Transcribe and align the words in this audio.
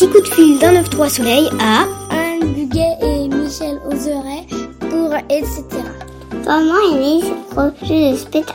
petit 0.00 0.08
coup 0.08 0.20
de 0.22 0.28
fil 0.28 0.58
d'un 0.58 0.72
9-3 0.82 1.08
soleil 1.10 1.46
à 1.60 1.82
Anne 2.08 2.54
Buguet 2.54 2.96
et 3.02 3.28
Michel 3.28 3.78
Oseret 3.84 4.46
pour 4.88 5.14
etc. 5.28 5.62
Comment 6.42 6.80
est 6.90 6.98
né 6.98 7.20
ce 7.20 7.50
projet 7.50 8.12
de 8.12 8.16
spectacle 8.16 8.54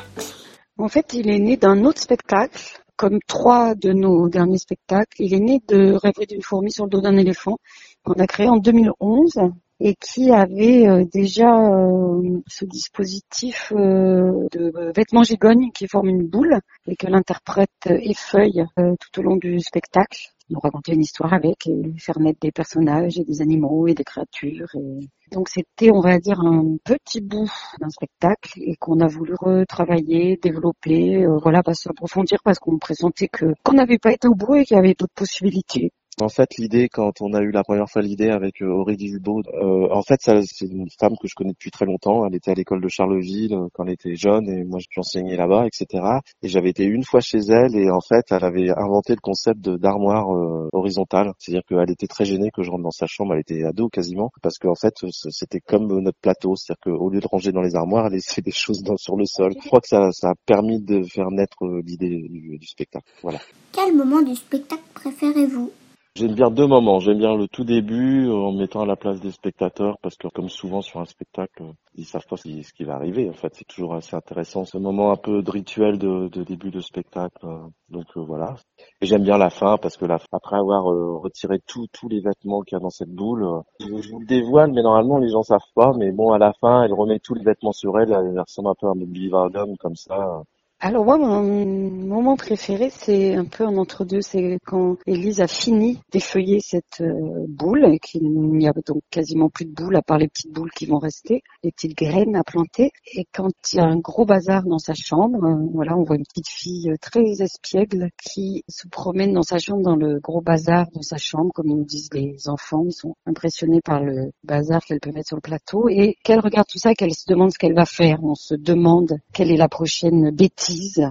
En 0.79 0.87
fait, 0.87 1.13
il 1.13 1.29
est 1.29 1.37
né 1.37 1.55
d'un 1.55 1.85
autre 1.85 2.01
spectacle, 2.01 2.59
comme 2.95 3.19
trois 3.27 3.75
de 3.75 3.93
nos 3.93 4.27
derniers 4.27 4.57
spectacles. 4.57 5.21
Il 5.21 5.35
est 5.35 5.39
né 5.39 5.61
de 5.67 5.93
Rêver 5.93 6.25
d'une 6.25 6.41
fourmi 6.41 6.71
sur 6.71 6.85
le 6.85 6.89
dos 6.89 7.01
d'un 7.01 7.15
éléphant, 7.15 7.57
qu'on 8.03 8.13
a 8.13 8.25
créé 8.25 8.49
en 8.49 8.57
2011 8.57 9.33
et 9.79 9.93
qui 9.95 10.31
avait 10.31 10.87
euh, 10.87 11.03
déjà 11.05 11.53
euh, 11.53 12.39
ce 12.47 12.65
dispositif 12.65 13.71
euh, 13.75 14.47
de 14.51 14.91
vêtements 14.95 15.23
gigognes 15.23 15.69
qui 15.73 15.87
forme 15.87 16.07
une 16.07 16.25
boule 16.25 16.59
et 16.87 16.95
que 16.95 17.05
l'interprète 17.05 17.69
effeuille 17.85 18.65
tout 18.75 19.19
au 19.19 19.21
long 19.21 19.35
du 19.35 19.59
spectacle 19.59 20.34
nous 20.49 20.59
raconter 20.59 20.93
une 20.93 21.01
histoire 21.01 21.33
avec 21.33 21.67
et 21.67 21.93
faire 21.97 22.19
naître 22.19 22.39
des 22.39 22.51
personnages 22.51 23.17
et 23.17 23.23
des 23.23 23.41
animaux 23.41 23.87
et 23.87 23.93
des 23.93 24.03
créatures. 24.03 24.69
Et... 24.75 25.07
Donc 25.31 25.49
c'était, 25.49 25.91
on 25.91 26.01
va 26.01 26.19
dire, 26.19 26.39
un 26.39 26.77
petit 26.83 27.21
bout 27.21 27.51
d'un 27.79 27.89
spectacle 27.89 28.51
et 28.57 28.75
qu'on 28.75 28.99
a 28.99 29.07
voulu 29.07 29.33
retravailler, 29.39 30.37
développer, 30.41 31.25
voilà, 31.41 31.63
pas 31.63 31.73
s'approfondir 31.73 32.39
parce 32.43 32.59
qu'on 32.59 32.77
pressentait 32.77 33.27
que 33.27 33.45
qu'on 33.63 33.73
n'avait 33.73 33.99
pas 33.99 34.13
été 34.13 34.27
au 34.27 34.35
bout 34.35 34.55
et 34.55 34.65
qu'il 34.65 34.75
y 34.75 34.79
avait 34.79 34.93
d'autres 34.93 35.13
possibilités. 35.15 35.91
En 36.21 36.29
fait, 36.29 36.55
l'idée, 36.57 36.87
quand 36.87 37.19
on 37.19 37.33
a 37.33 37.41
eu 37.41 37.51
la 37.51 37.63
première 37.63 37.89
fois 37.89 38.01
l'idée 38.01 38.29
avec 38.29 38.61
euh, 38.61 38.67
Aurélie 38.67 39.09
Hulbeau, 39.09 39.41
euh, 39.53 39.89
en 39.91 40.01
fait, 40.01 40.21
c'est 40.21 40.65
une 40.65 40.87
femme 40.97 41.15
que 41.21 41.27
je 41.27 41.35
connais 41.35 41.51
depuis 41.51 41.71
très 41.71 41.85
longtemps. 41.85 42.25
Elle 42.25 42.35
était 42.35 42.51
à 42.51 42.53
l'école 42.53 42.79
de 42.79 42.87
Charleville 42.87 43.53
euh, 43.53 43.67
quand 43.73 43.83
elle 43.83 43.95
était 43.95 44.15
jeune 44.15 44.47
et 44.47 44.63
moi, 44.63 44.79
j'enseignais 44.91 45.35
là-bas, 45.35 45.65
etc. 45.67 46.03
Et 46.41 46.47
j'avais 46.47 46.69
été 46.69 46.85
une 46.85 47.03
fois 47.03 47.19
chez 47.19 47.39
elle 47.39 47.75
et 47.75 47.91
en 47.91 47.99
fait, 47.99 48.23
elle 48.31 48.45
avait 48.45 48.69
inventé 48.69 49.13
le 49.13 49.19
concept 49.19 49.59
d'armoire 49.59 50.29
horizontale. 50.71 51.33
C'est-à-dire 51.37 51.63
qu'elle 51.67 51.91
était 51.91 52.07
très 52.07 52.23
gênée 52.23 52.49
que 52.49 52.63
je 52.63 52.71
rentre 52.71 52.83
dans 52.83 52.91
sa 52.91 53.07
chambre. 53.07 53.33
Elle 53.33 53.41
était 53.41 53.65
ado 53.65 53.89
quasiment 53.89 54.31
parce 54.41 54.57
qu'en 54.57 54.75
fait, 54.75 54.93
c'était 55.11 55.59
comme 55.59 55.99
notre 55.99 56.19
plateau. 56.19 56.55
C'est-à-dire 56.55 56.97
qu'au 56.97 57.09
lieu 57.09 57.19
de 57.19 57.27
ranger 57.27 57.51
dans 57.51 57.61
les 57.61 57.75
armoires, 57.75 58.05
elle 58.05 58.13
laissait 58.13 58.41
des 58.41 58.51
choses 58.51 58.83
dans, 58.83 58.95
sur 58.95 59.17
le 59.17 59.25
sol. 59.25 59.51
Je 59.61 59.67
crois 59.67 59.81
que 59.81 59.89
ça, 59.89 60.11
ça 60.13 60.29
a 60.29 60.35
permis 60.45 60.79
de 60.79 61.03
faire 61.03 61.29
naître 61.29 61.57
l'idée 61.83 62.25
du, 62.29 62.57
du 62.57 62.67
spectacle. 62.67 63.05
Voilà. 63.21 63.39
Quel 63.73 63.93
moment 63.93 64.21
du 64.21 64.33
spectacle 64.33 64.81
préférez-vous? 64.93 65.71
J'aime 66.17 66.33
bien 66.33 66.49
deux 66.49 66.65
moments. 66.65 67.01
J'aime 67.01 67.17
bien 67.17 67.35
le 67.35 67.49
tout 67.49 67.65
début 67.65 68.29
euh, 68.29 68.33
en 68.33 68.53
mettant 68.53 68.79
à 68.79 68.85
la 68.85 68.95
place 68.95 69.19
des 69.19 69.31
spectateurs 69.31 69.97
parce 70.01 70.15
que 70.15 70.29
comme 70.29 70.47
souvent 70.47 70.81
sur 70.81 71.01
un 71.01 71.05
spectacle, 71.05 71.63
ils 71.95 72.05
savent 72.05 72.25
pas 72.25 72.37
ce 72.37 72.71
qui 72.71 72.83
va 72.85 72.95
arriver. 72.95 73.29
En 73.29 73.33
fait, 73.33 73.53
c'est 73.53 73.67
toujours 73.67 73.95
assez 73.95 74.15
intéressant 74.15 74.63
ce 74.63 74.77
moment 74.77 75.11
un 75.11 75.17
peu 75.17 75.41
de 75.41 75.51
rituel 75.51 75.97
de, 75.97 76.29
début 76.43 76.71
de 76.71 76.79
spectacle. 76.79 77.35
Euh. 77.43 77.67
Donc 77.89 78.05
euh, 78.15 78.21
voilà. 78.21 78.55
Et 79.01 79.07
j'aime 79.07 79.23
bien 79.23 79.37
la 79.37 79.49
fin 79.49 79.77
parce 79.77 79.97
que 79.97 80.05
la, 80.05 80.17
après 80.31 80.55
avoir 80.55 80.85
retiré 80.85 81.59
tous 81.67 81.87
tous 81.91 82.07
les 82.07 82.21
vêtements 82.21 82.61
qu'il 82.61 82.77
y 82.77 82.79
a 82.79 82.81
dans 82.81 82.89
cette 82.89 83.11
boule, 83.11 83.45
je, 83.81 83.87
vous 83.87 84.19
le 84.21 84.25
dévoile, 84.25 84.71
mais 84.71 84.83
normalement 84.83 85.17
les 85.17 85.27
gens 85.27 85.43
savent 85.43 85.59
pas. 85.75 85.91
Mais 85.97 86.13
bon, 86.13 86.31
à 86.31 86.37
la 86.37 86.53
fin, 86.61 86.83
elle 86.83 86.93
remet 86.93 87.19
tous 87.19 87.33
les 87.33 87.43
vêtements 87.43 87.73
sur 87.73 87.99
elle. 87.99 88.13
Elle 88.13 88.39
ressemble 88.39 88.69
un 88.69 88.75
peu 88.79 88.87
à 88.87 88.91
un 88.91 89.05
bivardum 89.05 89.75
comme 89.75 89.97
ça. 89.97 90.43
Alors 90.79 91.05
moi, 91.05 91.17
mon 91.17 92.14
moment 92.25 92.37
préféré, 92.37 92.89
c'est 92.89 93.35
un 93.35 93.45
peu 93.45 93.65
en 93.65 93.77
entre-deux. 93.77 94.21
C'est 94.21 94.57
quand 94.65 94.97
Élise 95.05 95.41
a 95.41 95.47
fini 95.47 95.99
d'effeuiller 96.11 96.59
cette 96.59 97.01
euh, 97.01 97.45
boule, 97.47 97.85
et 97.85 97.99
qu'il 97.99 98.27
n'y 98.27 98.67
a 98.67 98.73
donc 98.85 99.03
quasiment 99.11 99.49
plus 99.49 99.65
de 99.65 99.71
boules 99.71 99.95
à 99.95 100.01
part 100.01 100.17
les 100.17 100.27
petites 100.27 100.51
boules 100.51 100.71
qui 100.71 100.87
vont 100.87 100.97
rester, 100.97 101.43
les 101.63 101.71
petites 101.71 101.95
graines 101.95 102.35
à 102.35 102.43
planter. 102.43 102.91
Et 103.13 103.25
quand 103.31 103.51
il 103.71 103.77
y 103.77 103.79
a 103.79 103.85
un 103.85 103.97
gros 103.97 104.25
bazar 104.25 104.63
dans 104.63 104.79
sa 104.79 104.95
chambre, 104.95 105.43
euh, 105.43 105.69
voilà, 105.73 105.95
on 105.95 106.03
voit 106.03 106.15
une 106.15 106.25
petite 106.25 106.49
fille 106.49 106.89
euh, 106.89 106.95
très 106.99 107.43
espiègle 107.43 108.09
qui 108.19 108.63
se 108.67 108.87
promène 108.87 109.33
dans 109.33 109.43
sa 109.43 109.59
chambre, 109.59 109.83
dans 109.83 109.95
le 109.95 110.19
gros 110.19 110.41
bazar 110.41 110.87
dans 110.95 111.03
sa 111.03 111.17
chambre, 111.17 111.51
comme 111.53 111.67
nous 111.67 111.85
disent 111.85 112.09
les 112.11 112.49
enfants. 112.49 112.85
Ils 112.87 112.93
sont 112.93 113.15
impressionnés 113.27 113.81
par 113.81 114.01
le 114.01 114.31
bazar 114.43 114.83
qu'elle 114.83 114.99
peut 114.99 115.11
mettre 115.11 115.27
sur 115.27 115.37
le 115.37 115.41
plateau. 115.41 115.89
Et 115.89 116.15
qu'elle 116.23 116.39
regarde 116.39 116.67
tout 116.67 116.79
ça, 116.79 116.95
qu'elle 116.95 117.13
se 117.13 117.25
demande 117.27 117.51
ce 117.51 117.59
qu'elle 117.59 117.75
va 117.75 117.85
faire. 117.85 118.23
On 118.23 118.33
se 118.33 118.55
demande 118.55 119.19
quelle 119.31 119.51
est 119.51 119.57
la 119.57 119.69
prochaine 119.69 120.31
bêtise. 120.31 121.07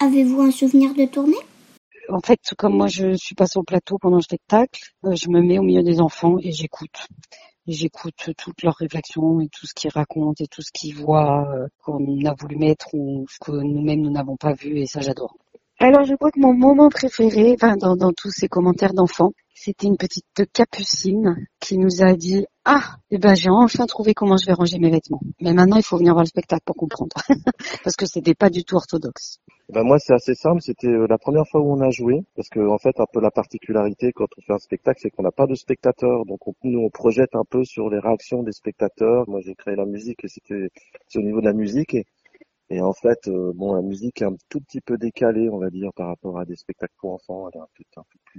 Avez-vous 0.00 0.40
un 0.42 0.50
souvenir 0.50 0.94
de 0.94 1.04
tournée? 1.06 1.36
En 2.08 2.20
fait, 2.20 2.40
comme 2.58 2.76
moi 2.76 2.86
je 2.86 3.14
suis 3.16 3.34
pas 3.34 3.46
sur 3.46 3.60
le 3.60 3.64
plateau 3.64 3.98
pendant 3.98 4.16
le 4.16 4.22
spectacle, 4.22 4.80
euh, 5.04 5.14
je 5.14 5.28
me 5.28 5.40
mets 5.40 5.58
au 5.58 5.62
milieu 5.62 5.82
des 5.82 6.00
enfants 6.00 6.36
et 6.40 6.52
j'écoute. 6.52 7.06
J'écoute 7.66 8.30
toutes 8.36 8.62
leurs 8.62 8.74
réflexions 8.74 9.40
et 9.40 9.48
tout 9.48 9.66
ce 9.66 9.72
qu'ils 9.74 9.90
racontent 9.90 10.44
et 10.44 10.46
tout 10.46 10.60
ce 10.60 10.70
qu'ils 10.72 10.94
voient 10.94 11.48
euh, 11.50 11.66
qu'on 11.82 12.04
a 12.26 12.34
voulu 12.38 12.56
mettre 12.56 12.88
ou 12.92 13.24
ce 13.30 13.38
que 13.38 13.52
nous-mêmes 13.52 14.02
nous 14.02 14.10
n'avons 14.10 14.36
pas 14.36 14.52
vu 14.52 14.78
et 14.78 14.86
ça 14.86 15.00
j'adore. 15.00 15.34
Alors 15.78 16.04
je 16.04 16.14
crois 16.14 16.30
que 16.30 16.40
mon 16.40 16.52
moment 16.52 16.90
préféré, 16.90 17.54
enfin 17.54 17.76
dans, 17.76 17.96
dans 17.96 18.12
tous 18.12 18.30
ces 18.30 18.48
commentaires 18.48 18.92
d'enfants, 18.92 19.32
c'était 19.54 19.86
une 19.86 19.96
petite 19.96 20.26
capucine 20.52 21.46
qui 21.60 21.78
nous 21.78 22.02
a 22.02 22.14
dit 22.14 22.44
ah, 22.64 22.96
eh 23.10 23.18
ben 23.18 23.34
j'ai 23.34 23.50
enfin 23.50 23.86
trouvé 23.86 24.14
comment 24.14 24.36
je 24.36 24.46
vais 24.46 24.52
ranger 24.52 24.78
mes 24.78 24.90
vêtements. 24.90 25.20
Mais 25.40 25.52
maintenant 25.52 25.76
il 25.76 25.82
faut 25.84 25.96
venir 25.96 26.12
voir 26.12 26.24
le 26.24 26.28
spectacle 26.28 26.62
pour 26.64 26.76
comprendre, 26.76 27.14
parce 27.84 27.96
que 27.96 28.06
c'était 28.06 28.34
pas 28.34 28.50
du 28.50 28.64
tout 28.64 28.74
orthodoxe. 28.76 29.38
Ben 29.68 29.82
moi 29.82 29.98
c'est 29.98 30.12
assez 30.12 30.34
simple, 30.34 30.60
c'était 30.60 30.88
euh, 30.88 31.06
la 31.08 31.18
première 31.18 31.46
fois 31.50 31.60
où 31.60 31.72
on 31.72 31.80
a 31.80 31.90
joué, 31.90 32.22
parce 32.36 32.48
que 32.48 32.60
en 32.60 32.78
fait 32.78 32.98
un 32.98 33.06
peu 33.10 33.20
la 33.20 33.30
particularité 33.30 34.12
quand 34.12 34.26
on 34.36 34.42
fait 34.42 34.52
un 34.52 34.58
spectacle, 34.58 34.98
c'est 35.02 35.10
qu'on 35.10 35.22
n'a 35.22 35.30
pas 35.30 35.46
de 35.46 35.54
spectateurs, 35.54 36.26
donc 36.26 36.46
on, 36.48 36.54
nous 36.64 36.80
on 36.80 36.90
projette 36.90 37.34
un 37.34 37.44
peu 37.48 37.64
sur 37.64 37.88
les 37.90 37.98
réactions 37.98 38.42
des 38.42 38.52
spectateurs. 38.52 39.28
Moi 39.28 39.40
j'ai 39.42 39.54
créé 39.54 39.76
la 39.76 39.86
musique 39.86 40.24
et 40.24 40.28
c'était 40.28 40.68
au 41.16 41.22
niveau 41.22 41.40
de 41.40 41.46
la 41.46 41.54
musique 41.54 41.96
et 42.74 42.80
en 42.80 42.92
fait, 42.92 43.28
euh, 43.28 43.52
bon, 43.54 43.72
la 43.72 43.82
musique 43.82 44.20
est 44.20 44.24
un 44.24 44.34
tout 44.48 44.60
petit 44.60 44.80
peu 44.80 44.98
décalée, 44.98 45.48
on 45.48 45.58
va 45.58 45.70
dire, 45.70 45.92
par 45.94 46.08
rapport 46.08 46.40
à 46.40 46.44
des 46.44 46.56
spectacles 46.56 46.92
pour 46.98 47.12
enfants. 47.12 47.48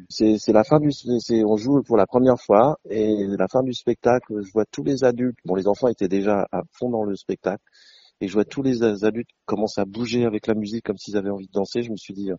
C'est, 0.10 0.52
la 0.52 0.66
fin 0.66 0.82
du, 0.82 0.92
c'est, 0.92 1.46
on 1.46 1.56
joue 1.56 1.82
pour 1.84 1.96
la 1.96 2.06
première 2.06 2.38
fois 2.38 2.78
et 2.90 3.28
la 3.28 3.48
fin 3.48 3.64
du 3.64 3.74
spectacle, 3.74 4.44
je 4.44 4.52
vois 4.52 4.66
tous 4.66 4.84
les 4.84 5.06
adultes. 5.06 5.38
Bon, 5.46 5.56
les 5.56 5.70
enfants 5.70 5.88
étaient 5.88 6.10
déjà 6.10 6.50
à 6.52 6.64
fond 6.74 6.90
dans 6.90 7.06
le 7.06 7.16
spectacle 7.16 7.64
et 8.20 8.28
je 8.28 8.34
vois 8.34 8.44
tous 8.44 8.62
les 8.62 8.84
adultes 8.84 9.30
commencer 9.46 9.80
à 9.80 9.86
bouger 9.86 10.26
avec 10.26 10.48
la 10.48 10.54
musique 10.54 10.84
comme 10.84 10.98
s'ils 10.98 11.16
avaient 11.16 11.30
envie 11.30 11.48
de 11.48 11.54
danser. 11.54 11.82
Je 11.82 11.92
me 11.92 11.96
suis 11.96 12.14
dit, 12.14 12.30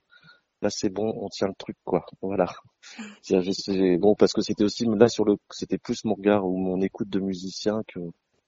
là 0.60 0.68
c'est 0.68 0.90
bon, 0.90 1.14
on 1.16 1.30
tient 1.30 1.48
le 1.48 1.54
truc, 1.54 1.78
quoi. 1.82 2.04
Voilà. 2.20 2.52
bon, 4.00 4.14
parce 4.16 4.34
que 4.34 4.42
c'était 4.42 4.64
aussi 4.64 4.84
là 4.84 5.08
sur 5.08 5.24
le, 5.24 5.36
c'était 5.50 5.78
plus 5.78 6.04
mon 6.04 6.12
regard 6.12 6.46
ou 6.46 6.58
mon 6.58 6.82
écoute 6.82 7.08
de 7.08 7.20
musicien 7.20 7.80
que 7.88 8.00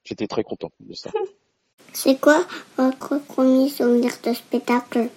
j'étais 0.04 0.26
très 0.26 0.42
content 0.42 0.70
de 0.80 0.92
ça. 0.92 1.10
C'est 1.92 2.20
quoi 2.20 2.44
votre 2.76 3.18
premier 3.26 3.68
souvenir 3.68 4.12
de 4.24 4.32
spectacle 4.32 5.08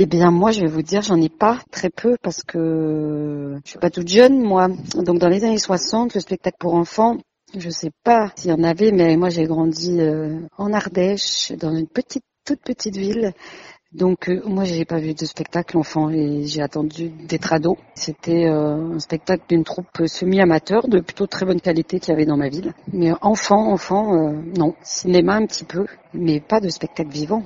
eh 0.00 0.06
bien, 0.06 0.30
moi, 0.30 0.52
je 0.52 0.60
vais 0.60 0.68
vous 0.68 0.82
dire, 0.82 1.02
j'en 1.02 1.20
ai 1.20 1.28
pas 1.28 1.58
très 1.72 1.90
peu 1.90 2.16
parce 2.22 2.44
que 2.44 3.56
je 3.64 3.70
suis 3.70 3.80
pas 3.80 3.90
toute 3.90 4.06
jeune, 4.06 4.40
moi. 4.40 4.68
Donc, 4.94 5.18
dans 5.18 5.28
les 5.28 5.42
années 5.42 5.58
60, 5.58 6.14
le 6.14 6.20
spectacle 6.20 6.56
pour 6.60 6.74
enfants, 6.74 7.16
je 7.56 7.68
sais 7.68 7.90
pas 8.04 8.30
s'il 8.36 8.50
y 8.50 8.54
en 8.54 8.62
avait, 8.62 8.92
mais 8.92 9.16
moi, 9.16 9.28
j'ai 9.28 9.42
grandi 9.42 10.00
euh, 10.00 10.38
en 10.56 10.72
Ardèche, 10.72 11.50
dans 11.58 11.74
une 11.74 11.88
petite, 11.88 12.22
toute 12.44 12.60
petite 12.60 12.96
ville. 12.96 13.32
Donc 13.92 14.28
euh, 14.28 14.42
moi 14.44 14.64
j'ai 14.64 14.84
pas 14.84 14.98
vu 14.98 15.14
de 15.14 15.24
spectacle 15.24 15.78
enfant 15.78 16.10
et 16.10 16.44
j'ai 16.44 16.60
attendu 16.60 17.08
d'être 17.08 17.54
ado. 17.54 17.78
C'était 17.94 18.44
euh, 18.46 18.96
un 18.96 18.98
spectacle 18.98 19.44
d'une 19.48 19.64
troupe 19.64 20.06
semi-amateur 20.06 20.88
de 20.88 21.00
plutôt 21.00 21.26
très 21.26 21.46
bonne 21.46 21.60
qualité 21.60 21.98
qu'il 21.98 22.10
y 22.10 22.12
avait 22.12 22.26
dans 22.26 22.36
ma 22.36 22.50
ville. 22.50 22.74
Mais 22.92 23.12
enfant, 23.22 23.72
enfant, 23.72 24.14
euh, 24.14 24.42
non. 24.58 24.74
Cinéma 24.82 25.36
un 25.36 25.46
petit 25.46 25.64
peu, 25.64 25.86
mais 26.12 26.38
pas 26.38 26.60
de 26.60 26.68
spectacle 26.68 27.10
vivant. 27.10 27.42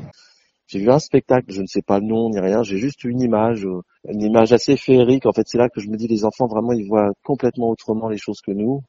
J'ai 0.66 0.80
vu 0.80 0.90
un 0.90 0.98
spectacle, 0.98 1.52
je 1.52 1.60
ne 1.60 1.66
sais 1.66 1.82
pas 1.82 2.00
le 2.00 2.06
nom 2.06 2.30
ni 2.30 2.40
rien, 2.40 2.62
j'ai 2.62 2.78
juste 2.78 3.04
une 3.04 3.20
image, 3.20 3.66
une 4.08 4.22
image 4.22 4.52
assez 4.52 4.76
féerique. 4.76 5.26
En 5.26 5.32
fait, 5.32 5.46
c'est 5.46 5.58
là 5.58 5.68
que 5.68 5.80
je 5.80 5.88
me 5.90 5.96
dis 5.96 6.08
les 6.08 6.24
enfants 6.24 6.46
vraiment 6.46 6.72
ils 6.72 6.88
voient 6.88 7.12
complètement 7.22 7.68
autrement 7.68 8.08
les 8.08 8.18
choses 8.18 8.40
que 8.40 8.52
nous 8.52 8.82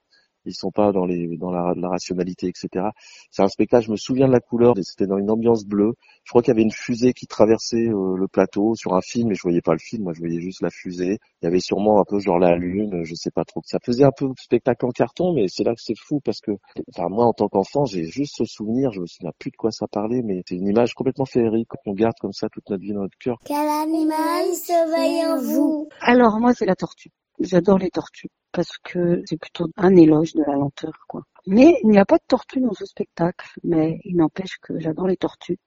ils 0.46 0.56
sont 0.56 0.72
pas 0.72 0.92
dans 0.92 1.06
les 1.06 1.38
dans 1.38 1.52
la, 1.52 1.74
la 1.76 1.90
rationalité, 1.90 2.48
etc. 2.48 2.88
C'est 3.32 3.42
un 3.42 3.48
spectacle, 3.48 3.86
je 3.86 3.92
me 3.92 3.96
souviens 3.96 4.28
de 4.28 4.32
la 4.32 4.40
couleur, 4.40 4.74
c'était 4.82 5.08
dans 5.08 5.18
une 5.18 5.30
ambiance 5.30 5.66
bleue. 5.66 5.94
Je 6.24 6.30
crois 6.32 6.42
qu'il 6.42 6.52
y 6.52 6.56
avait 6.56 6.64
une 6.64 6.72
fusée 6.72 7.14
qui 7.14 7.28
traversait 7.28 7.88
euh, 7.88 8.16
le 8.18 8.28
plateau 8.28 8.76
sur 8.76 8.94
un 8.94 9.02
film, 9.02 9.30
mais 9.30 9.36
je 9.36 9.42
voyais 9.42 9.62
pas 9.62 9.74
le 9.74 9.80
film, 9.80 10.04
moi 10.04 10.14
je 10.14 10.20
voyais 10.20 10.40
juste 10.40 10.62
la 10.62 10.70
fusée. 10.70 11.20
Il 11.42 11.46
y 11.46 11.48
avait 11.48 11.60
sûrement 11.60 12.00
un 12.00 12.04
peu 12.04 12.20
genre 12.20 12.40
la 12.40 12.56
lune, 12.56 13.04
je 13.04 13.16
sais 13.16 13.32
pas 13.32 13.46
trop. 13.46 13.62
Ça 13.66 13.80
faisait 13.84 14.04
un 14.04 14.12
peu 14.12 14.30
spectacle 14.38 14.86
en 14.86 14.92
carton, 14.92 15.34
mais 15.34 15.48
c'est 15.48 15.64
là 15.64 15.74
que 15.74 15.82
c'est 15.82 15.98
fou 15.98 16.20
parce 16.24 16.42
que, 16.42 16.52
enfin 16.94 17.10
moi 17.10 17.26
en 17.26 17.34
tant 17.34 17.48
qu'enfant, 17.48 17.86
j'ai 17.86 18.06
juste 18.06 18.36
ce 18.38 18.46
souvenir, 18.46 18.92
je 18.92 19.02
me 19.02 19.06
souviens 19.06 19.32
plus 19.40 19.52
de 19.52 19.56
quoi 19.56 19.72
ça 19.72 19.88
parlait, 19.88 20.22
mais 20.24 20.42
c'est 20.48 20.56
une 20.56 20.68
image 20.68 20.94
complètement 20.94 21.26
féerique 21.26 21.70
qu'on 21.84 21.94
garde 21.94 22.16
comme 22.20 22.34
ça 22.34 22.50
toute 22.50 22.70
notre 22.70 22.82
vie 22.82 22.94
dans 22.94 23.02
notre 23.02 23.18
cœur. 23.18 23.38
Quel 23.46 23.68
animal 23.68 24.46
sommeille 24.56 25.26
en 25.26 25.42
vous 25.42 25.90
Alors 26.02 26.40
moi 26.40 26.54
c'est 26.54 26.66
la 26.66 26.76
tortue. 26.76 27.12
J'adore 27.40 27.80
les 27.80 27.90
tortues 27.90 28.30
parce 28.54 28.78
que 28.78 29.22
c'est 29.26 29.40
plutôt 29.40 29.68
un 29.76 29.96
éloge 29.96 30.34
de 30.34 30.44
la 30.46 30.54
lenteur, 30.54 30.94
quoi. 31.08 31.24
Mais 31.46 31.78
il 31.84 31.90
n'y 31.90 31.98
a 31.98 32.06
pas 32.06 32.18
de 32.18 32.24
tortues 32.28 32.62
dans 32.62 32.74
ce 32.74 32.86
spectacle, 32.86 33.48
mais 33.64 34.00
il 34.06 34.16
n'empêche 34.16 34.58
que 34.62 34.80
j'adore 34.80 35.08
les 35.08 35.18
tortues. 35.18 35.58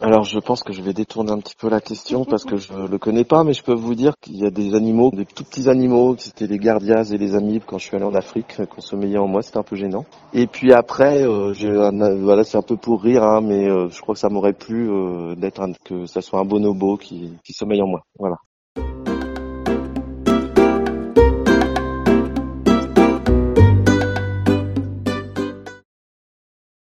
Alors 0.00 0.24
je 0.24 0.40
pense 0.40 0.64
que 0.64 0.72
je 0.72 0.82
vais 0.82 0.92
détourner 0.92 1.30
un 1.30 1.38
petit 1.38 1.54
peu 1.54 1.68
la 1.68 1.80
question 1.80 2.24
parce 2.28 2.44
que 2.44 2.56
je 2.56 2.72
le 2.74 2.98
connais 2.98 3.24
pas, 3.24 3.44
mais 3.44 3.52
je 3.52 3.62
peux 3.62 3.74
vous 3.74 3.94
dire 3.94 4.14
qu'il 4.20 4.36
y 4.36 4.44
a 4.44 4.50
des 4.50 4.74
animaux, 4.74 5.12
des 5.12 5.24
tout 5.24 5.44
petits 5.44 5.68
animaux, 5.68 6.16
c'était 6.18 6.48
les 6.48 6.58
gardias 6.58 7.04
et 7.12 7.18
les 7.18 7.36
amibes 7.36 7.62
quand 7.64 7.78
je 7.78 7.86
suis 7.86 7.96
allé 7.96 8.04
en 8.04 8.14
Afrique, 8.14 8.56
qu'on 8.66 8.80
sommeillait 8.80 9.18
en 9.18 9.28
moi, 9.28 9.42
c'était 9.42 9.58
un 9.58 9.62
peu 9.62 9.76
gênant. 9.76 10.04
Et 10.32 10.48
puis 10.48 10.72
après, 10.72 11.22
euh, 11.22 11.52
voilà, 12.20 12.42
c'est 12.42 12.58
un 12.58 12.62
peu 12.62 12.76
pour 12.76 13.02
rire, 13.02 13.22
hein, 13.22 13.40
mais 13.40 13.68
euh, 13.70 13.88
je 13.88 14.00
crois 14.00 14.14
que 14.14 14.20
ça 14.20 14.30
m'aurait 14.30 14.52
plu 14.52 14.90
euh, 14.90 15.36
d'être 15.36 15.62
que 15.84 16.06
ça 16.06 16.22
soit 16.22 16.40
un 16.40 16.44
bonobo 16.44 16.96
qui, 16.96 17.32
qui 17.44 17.52
sommeille 17.52 17.82
en 17.82 17.86
moi. 17.86 18.00
Voilà. 18.18 18.36